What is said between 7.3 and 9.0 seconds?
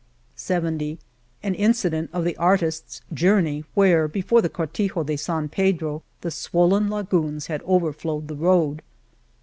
had over flowed the road